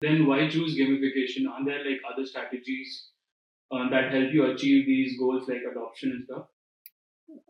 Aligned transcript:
then 0.00 0.26
why 0.26 0.48
choose 0.48 0.76
gamification? 0.76 1.48
Are 1.50 1.64
there 1.64 1.84
like 1.84 2.00
other 2.10 2.26
strategies 2.26 3.10
uh, 3.70 3.88
that 3.90 4.12
help 4.12 4.32
you 4.32 4.46
achieve 4.52 4.86
these 4.86 5.18
goals 5.18 5.48
like 5.48 5.62
adoption 5.70 6.10
and 6.12 6.24
stuff? 6.24 6.46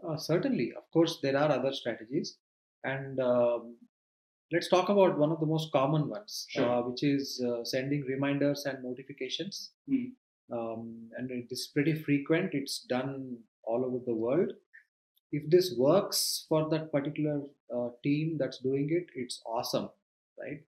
Uh, 0.07 0.17
certainly, 0.17 0.73
of 0.77 0.91
course, 0.93 1.19
there 1.23 1.37
are 1.37 1.51
other 1.51 1.73
strategies, 1.73 2.39
and 2.85 3.21
um, 3.21 3.77
let's 4.53 4.69
talk 4.69 4.89
about 4.89 5.19
one 5.19 5.31
of 5.31 5.41
the 5.41 5.47
most 5.47 5.71
common 5.73 6.09
ones, 6.09 6.47
Sure. 6.49 6.69
uh, 6.69 6.83
which 6.83 7.03
is 7.03 7.43
uh, 7.47 7.65
sending 7.65 8.03
reminders 8.03 8.65
and 8.67 8.83
notifications. 8.83 9.73
Hmm. 9.89 10.07
Um, 10.51 11.11
and 11.17 11.31
it 11.31 11.47
is 11.51 11.69
pretty 11.73 11.95
frequent. 11.95 12.55
It's 12.55 12.81
done 12.81 13.39
all 13.65 13.85
over 13.85 13.99
the 14.05 14.15
world. 14.15 14.53
If 15.31 15.49
this 15.51 15.75
works 15.77 16.47
for 16.49 16.69
that 16.71 16.91
particular 16.91 17.43
uh, 17.75 17.91
team 18.03 18.37
that's 18.39 18.59
doing 18.59 18.89
it, 18.91 19.07
it's 19.15 19.43
awesome, 19.47 19.91
right? 20.41 20.63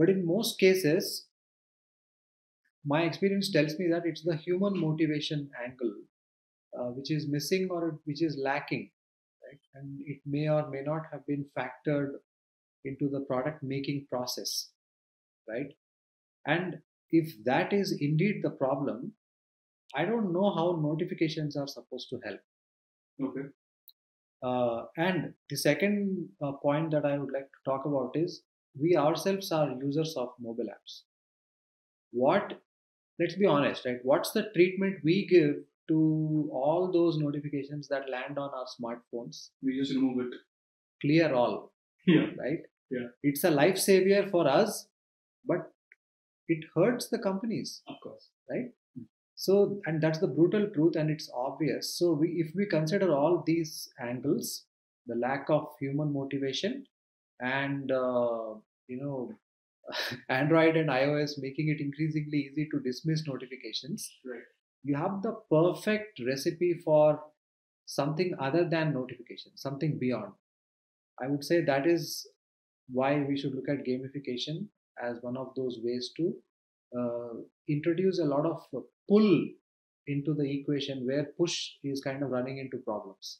But 0.00 0.10
in 0.10 0.26
most 0.26 0.58
cases, 0.58 1.28
my 2.84 3.02
experience 3.02 3.52
tells 3.52 3.78
me 3.78 3.88
that 3.88 4.06
it's 4.06 4.24
the 4.24 4.36
human 4.36 4.80
motivation 4.80 5.50
angle 5.64 5.94
uh, 6.78 6.90
which 6.96 7.10
is 7.10 7.28
missing 7.28 7.68
or 7.70 8.00
which 8.06 8.22
is 8.22 8.38
lacking 8.42 8.90
right? 9.44 9.60
And 9.74 10.00
it 10.06 10.20
may 10.26 10.48
or 10.48 10.70
may 10.70 10.82
not 10.82 11.02
have 11.12 11.26
been 11.26 11.44
factored 11.58 12.12
into 12.84 13.10
the 13.10 13.20
product 13.20 13.62
making 13.62 14.06
process 14.10 14.70
right? 15.48 15.74
And 16.46 16.80
if 17.10 17.34
that 17.44 17.72
is 17.72 17.96
indeed 18.00 18.40
the 18.42 18.50
problem 18.50 19.12
i 19.94 20.04
don't 20.04 20.32
know 20.32 20.50
how 20.56 20.66
notifications 20.82 21.56
are 21.56 21.66
supposed 21.66 22.08
to 22.10 22.20
help. 22.24 22.40
Okay. 23.22 23.46
uh, 24.42 24.84
and 24.96 25.34
the 25.50 25.56
second 25.56 26.28
uh, 26.42 26.52
point 26.52 26.90
that 26.90 27.04
i 27.04 27.18
would 27.18 27.32
like 27.32 27.48
to 27.56 27.70
talk 27.70 27.84
about 27.86 28.12
is 28.14 28.42
we 28.78 28.96
ourselves 28.96 29.50
are 29.52 29.70
users 29.82 30.14
of 30.16 30.28
mobile 30.38 30.70
apps 30.76 31.02
what 32.12 32.60
let's 33.18 33.34
be 33.36 33.46
honest 33.46 33.84
right 33.86 33.98
what's 34.02 34.32
the 34.32 34.44
treatment 34.54 34.96
we 35.04 35.26
give 35.26 35.56
to 35.88 36.48
all 36.52 36.90
those 36.92 37.18
notifications 37.18 37.88
that 37.88 38.08
land 38.10 38.38
on 38.38 38.50
our 38.54 38.66
smartphones 38.76 39.48
We 39.62 39.76
just 39.78 39.92
remove 39.94 40.20
it. 40.26 40.38
clear 41.00 41.32
all 41.34 41.72
Yeah. 42.06 42.28
right 42.38 42.62
Yeah. 42.90 43.08
it's 43.22 43.44
a 43.44 43.50
life 43.50 43.78
savior 43.78 44.28
for 44.30 44.46
us 44.48 44.86
but 45.46 45.72
it 46.48 46.64
hurts 46.74 47.08
the 47.08 47.18
companies 47.18 47.82
Of 47.88 47.96
course. 48.02 48.28
right 48.50 48.70
hmm. 48.96 49.04
so 49.34 49.80
and 49.86 50.00
that's 50.02 50.18
the 50.20 50.28
brutal 50.38 50.68
truth 50.76 50.96
and 50.96 51.10
it's 51.10 51.30
obvious 51.34 51.92
so 51.98 52.12
we 52.12 52.28
if 52.44 52.54
we 52.54 52.66
consider 52.66 53.12
all 53.18 53.42
these 53.50 53.74
angles 54.08 54.64
the 55.06 55.16
lack 55.26 55.48
of 55.58 55.68
human 55.80 56.12
motivation 56.12 56.84
and 57.40 57.90
uh, 57.90 58.54
you 58.88 58.98
know 59.00 59.32
android 60.28 60.76
and 60.76 60.88
ios 60.88 61.32
making 61.38 61.68
it 61.68 61.80
increasingly 61.80 62.38
easy 62.50 62.68
to 62.70 62.80
dismiss 62.80 63.26
notifications. 63.26 64.10
Right. 64.24 64.48
you 64.84 64.96
have 64.96 65.22
the 65.22 65.32
perfect 65.50 66.20
recipe 66.26 66.74
for 66.84 67.20
something 67.86 68.34
other 68.38 68.68
than 68.68 68.94
notification 68.94 69.52
something 69.56 69.98
beyond. 69.98 70.32
I 71.22 71.26
would 71.26 71.44
say 71.44 71.60
that 71.62 71.86
is 71.86 72.26
why 72.90 73.24
we 73.28 73.36
should 73.36 73.54
look 73.54 73.68
at 73.68 73.84
gamification 73.84 74.66
as 75.02 75.18
one 75.22 75.36
of 75.36 75.52
those 75.56 75.78
ways 75.82 76.10
to 76.16 76.34
uh, 76.98 77.34
introduce 77.68 78.18
a 78.18 78.24
lot 78.24 78.46
of 78.46 78.62
pull 79.08 79.48
into 80.06 80.34
the 80.34 80.48
equation 80.50 81.06
where 81.06 81.24
push 81.38 81.72
is 81.84 82.00
kind 82.00 82.22
of 82.22 82.30
running 82.30 82.58
into 82.58 82.78
problems 82.78 83.38